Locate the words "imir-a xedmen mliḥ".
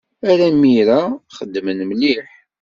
0.49-2.29